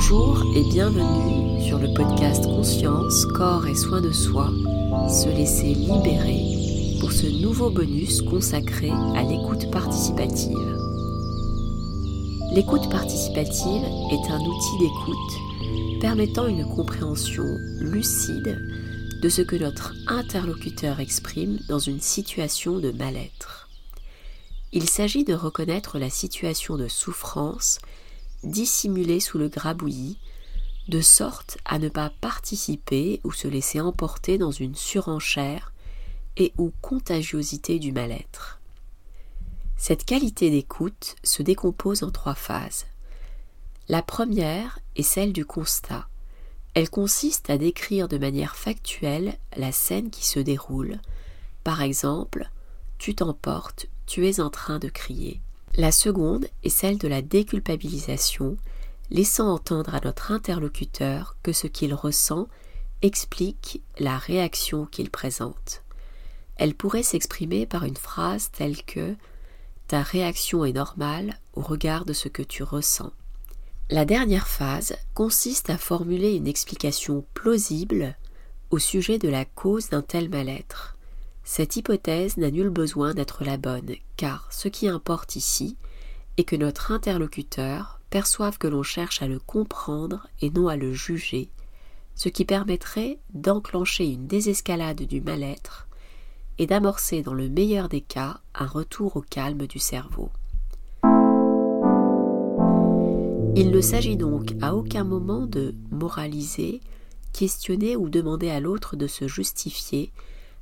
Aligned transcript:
Bonjour 0.00 0.44
et 0.54 0.62
bienvenue 0.62 1.60
sur 1.60 1.76
le 1.76 1.92
podcast 1.92 2.44
Conscience, 2.44 3.26
Corps 3.34 3.66
et 3.66 3.74
Soins 3.74 4.00
de 4.00 4.12
Soi, 4.12 4.48
se 5.08 5.28
laisser 5.28 5.74
libérer 5.74 7.00
pour 7.00 7.10
ce 7.10 7.26
nouveau 7.42 7.68
bonus 7.68 8.22
consacré 8.22 8.90
à 8.90 9.24
l'écoute 9.24 9.68
participative. 9.72 10.78
L'écoute 12.52 12.88
participative 12.88 13.82
est 14.12 14.30
un 14.30 14.38
outil 14.38 14.78
d'écoute 14.78 16.00
permettant 16.00 16.46
une 16.46 16.64
compréhension 16.76 17.42
lucide 17.80 18.56
de 19.20 19.28
ce 19.28 19.42
que 19.42 19.56
notre 19.56 19.94
interlocuteur 20.06 21.00
exprime 21.00 21.58
dans 21.68 21.80
une 21.80 22.00
situation 22.00 22.78
de 22.78 22.92
mal-être. 22.92 23.68
Il 24.72 24.88
s'agit 24.88 25.24
de 25.24 25.34
reconnaître 25.34 25.98
la 25.98 26.08
situation 26.08 26.76
de 26.76 26.86
souffrance 26.86 27.80
dissimulée 28.44 29.20
sous 29.20 29.38
le 29.38 29.48
grabouillis, 29.48 30.18
de 30.88 31.00
sorte 31.00 31.58
à 31.64 31.78
ne 31.78 31.88
pas 31.88 32.10
participer 32.20 33.20
ou 33.24 33.32
se 33.32 33.46
laisser 33.46 33.80
emporter 33.80 34.38
dans 34.38 34.50
une 34.50 34.74
surenchère 34.74 35.72
et 36.36 36.52
ou 36.56 36.72
contagiosité 36.80 37.78
du 37.78 37.92
mal-être. 37.92 38.60
Cette 39.76 40.04
qualité 40.04 40.50
d'écoute 40.50 41.16
se 41.22 41.42
décompose 41.42 42.02
en 42.02 42.10
trois 42.10 42.34
phases. 42.34 42.86
La 43.88 44.02
première 44.02 44.80
est 44.96 45.02
celle 45.02 45.32
du 45.32 45.44
constat. 45.44 46.08
Elle 46.74 46.90
consiste 46.90 47.50
à 47.50 47.58
décrire 47.58 48.08
de 48.08 48.18
manière 48.18 48.56
factuelle 48.56 49.38
la 49.56 49.72
scène 49.72 50.10
qui 50.10 50.26
se 50.26 50.38
déroule. 50.38 51.00
Par 51.64 51.82
exemple, 51.82 52.50
tu 52.98 53.14
t'emportes, 53.14 53.86
tu 54.06 54.26
es 54.26 54.40
en 54.40 54.50
train 54.50 54.78
de 54.78 54.88
crier. 54.88 55.40
La 55.78 55.92
seconde 55.92 56.48
est 56.64 56.70
celle 56.70 56.98
de 56.98 57.06
la 57.06 57.22
déculpabilisation, 57.22 58.56
laissant 59.10 59.48
entendre 59.48 59.94
à 59.94 60.00
notre 60.00 60.32
interlocuteur 60.32 61.36
que 61.44 61.52
ce 61.52 61.68
qu'il 61.68 61.94
ressent 61.94 62.48
explique 63.00 63.80
la 64.00 64.18
réaction 64.18 64.86
qu'il 64.86 65.08
présente. 65.08 65.84
Elle 66.56 66.74
pourrait 66.74 67.04
s'exprimer 67.04 67.64
par 67.64 67.84
une 67.84 67.96
phrase 67.96 68.50
telle 68.50 68.82
que 68.82 69.14
Ta 69.86 70.02
réaction 70.02 70.64
est 70.64 70.72
normale 70.72 71.38
au 71.54 71.62
regard 71.62 72.04
de 72.04 72.12
ce 72.12 72.28
que 72.28 72.42
tu 72.42 72.64
ressens. 72.64 73.12
La 73.88 74.04
dernière 74.04 74.48
phase 74.48 74.96
consiste 75.14 75.70
à 75.70 75.78
formuler 75.78 76.34
une 76.34 76.48
explication 76.48 77.24
plausible 77.34 78.16
au 78.70 78.80
sujet 78.80 79.18
de 79.18 79.28
la 79.28 79.44
cause 79.44 79.90
d'un 79.90 80.02
tel 80.02 80.28
mal-être. 80.28 80.97
Cette 81.50 81.76
hypothèse 81.76 82.36
n'a 82.36 82.50
nul 82.50 82.68
besoin 82.68 83.14
d'être 83.14 83.42
la 83.42 83.56
bonne, 83.56 83.94
car 84.18 84.46
ce 84.52 84.68
qui 84.68 84.86
importe 84.86 85.34
ici 85.34 85.78
est 86.36 86.44
que 86.44 86.54
notre 86.54 86.92
interlocuteur 86.92 88.00
perçoive 88.10 88.58
que 88.58 88.68
l'on 88.68 88.82
cherche 88.82 89.22
à 89.22 89.28
le 89.28 89.38
comprendre 89.38 90.28
et 90.42 90.50
non 90.50 90.68
à 90.68 90.76
le 90.76 90.92
juger, 90.92 91.48
ce 92.14 92.28
qui 92.28 92.44
permettrait 92.44 93.18
d'enclencher 93.32 94.04
une 94.04 94.26
désescalade 94.26 95.00
du 95.04 95.22
mal-être 95.22 95.88
et 96.58 96.66
d'amorcer 96.66 97.22
dans 97.22 97.32
le 97.32 97.48
meilleur 97.48 97.88
des 97.88 98.02
cas 98.02 98.40
un 98.54 98.66
retour 98.66 99.16
au 99.16 99.22
calme 99.22 99.66
du 99.66 99.78
cerveau. 99.78 100.28
Il 103.56 103.70
ne 103.70 103.80
s'agit 103.80 104.18
donc 104.18 104.52
à 104.60 104.74
aucun 104.74 105.02
moment 105.02 105.46
de 105.46 105.74
moraliser, 105.90 106.82
questionner 107.32 107.96
ou 107.96 108.10
demander 108.10 108.50
à 108.50 108.60
l'autre 108.60 108.96
de 108.96 109.06
se 109.06 109.26
justifier 109.26 110.12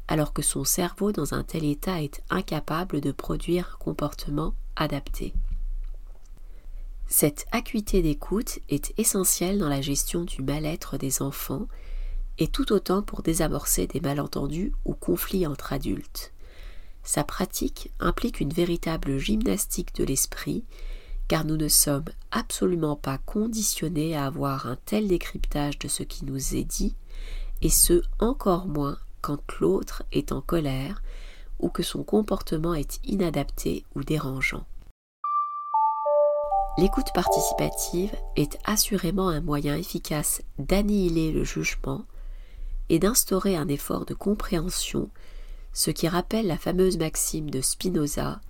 alors 0.09 0.33
que 0.33 0.43
son 0.43 0.65
cerveau 0.65 1.13
dans 1.13 1.35
un 1.35 1.43
tel 1.43 1.65
état 1.65 2.03
est 2.03 2.23
incapable 2.31 3.01
de 3.01 3.13
produire 3.13 3.73
un 3.75 3.85
comportement 3.85 4.55
adapté. 4.77 5.33
Cette 7.09 7.47
acuité 7.53 8.03
d'écoute 8.03 8.59
est 8.69 8.93
essentielle 8.99 9.59
dans 9.59 9.69
la 9.69 9.81
gestion 9.81 10.25
du 10.25 10.43
mal-être 10.43 10.99
des 10.99 11.23
enfants 11.23 11.67
et 12.39 12.49
tout 12.49 12.73
autant 12.73 13.03
pour 13.03 13.23
désamorcer 13.23 13.87
des 13.87 14.01
malentendus 14.01 14.73
ou 14.85 14.95
conflits 14.95 15.47
entre 15.47 15.73
adultes. 15.73 16.33
Sa 17.05 17.23
pratique 17.23 17.93
implique 18.01 18.41
une 18.41 18.53
véritable 18.53 19.19
gymnastique 19.19 19.95
de 19.95 20.05
l'esprit 20.05 20.65
car 21.29 21.45
nous 21.45 21.57
ne 21.57 21.69
sommes 21.69 22.05
absolument 22.31 22.97
pas 22.97 23.19
conditionnés 23.19 24.17
à 24.17 24.27
avoir 24.27 24.67
un 24.67 24.77
tel 24.85 25.09
décryptage 25.09 25.79
de 25.79 25.89
ce 25.89 26.03
qui 26.03 26.25
nous 26.25 26.55
est 26.55 26.65
dit, 26.65 26.95
et 27.63 27.71
ce 27.71 28.03
encore 28.19 28.67
moins 28.67 28.99
quand 29.27 29.59
l'autre 29.59 30.05
est 30.13 30.31
en 30.31 30.41
colère 30.41 31.03
ou 31.59 31.69
que 31.69 31.83
son 31.83 32.05
comportement 32.05 32.75
est 32.75 33.01
inadapté 33.03 33.85
ou 33.97 34.05
dérangeant. 34.05 34.65
L'écoute 36.79 37.13
participative 37.13 38.15
est 38.37 38.57
assurément 38.65 39.29
un 39.29 39.41
moyen 39.41 39.77
efficace 39.77 40.43
d'annihiler 40.61 41.33
le 41.33 41.43
jugement 41.43 42.05
et 42.89 43.01
d'instaurer 43.01 43.57
un 43.57 43.67
effort 43.67 44.07
de 44.07 44.15
compréhension, 44.15 45.11
ce 45.73 45.91
qui 45.91 46.07
rappelle 46.07 46.47
la 46.47 46.57
fameuse 46.57 46.97
maxime 46.97 47.51
de 47.51 47.61
Spinoza 47.61 48.41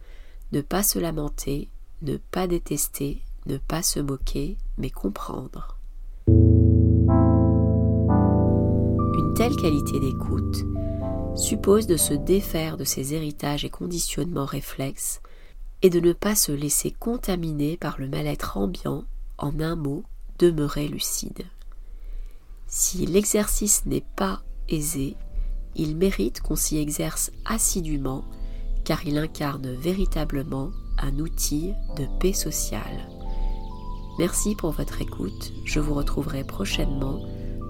ne 0.52 0.60
pas 0.60 0.82
se 0.82 0.98
lamenter, 0.98 1.70
ne 2.02 2.18
pas 2.18 2.46
détester, 2.46 3.22
ne 3.46 3.56
pas 3.56 3.82
se 3.82 4.00
moquer, 4.00 4.58
mais 4.76 4.90
comprendre. 4.90 5.78
Telle 9.46 9.54
qualité 9.54 10.00
d'écoute 10.00 10.64
suppose 11.36 11.86
de 11.86 11.96
se 11.96 12.14
défaire 12.14 12.76
de 12.76 12.82
ses 12.82 13.14
héritages 13.14 13.64
et 13.64 13.70
conditionnements 13.70 14.44
réflexes 14.44 15.20
et 15.82 15.90
de 15.90 16.00
ne 16.00 16.12
pas 16.12 16.34
se 16.34 16.50
laisser 16.50 16.90
contaminer 16.90 17.76
par 17.76 18.00
le 18.00 18.08
mal-être 18.08 18.56
ambiant, 18.56 19.04
en 19.38 19.60
un 19.60 19.76
mot, 19.76 20.02
demeurer 20.40 20.88
lucide. 20.88 21.44
Si 22.66 23.06
l'exercice 23.06 23.86
n'est 23.86 24.04
pas 24.16 24.42
aisé, 24.68 25.14
il 25.76 25.96
mérite 25.96 26.40
qu'on 26.40 26.56
s'y 26.56 26.78
exerce 26.78 27.30
assidûment 27.44 28.24
car 28.84 29.06
il 29.06 29.16
incarne 29.16 29.70
véritablement 29.74 30.70
un 30.98 31.20
outil 31.20 31.72
de 31.96 32.06
paix 32.18 32.32
sociale. 32.32 33.08
Merci 34.18 34.56
pour 34.56 34.72
votre 34.72 35.00
écoute. 35.02 35.52
Je 35.64 35.78
vous 35.78 35.94
retrouverai 35.94 36.42
prochainement 36.42 37.20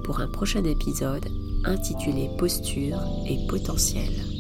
pour 0.07 0.21
un 0.21 0.29
prochain 0.29 0.63
épisode 0.63 1.27
intitulé 1.65 2.31
Posture 2.39 3.01
et 3.29 3.45
potentiel. 3.49 4.36